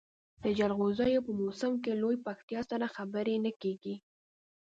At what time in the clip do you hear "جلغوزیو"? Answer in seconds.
0.59-1.25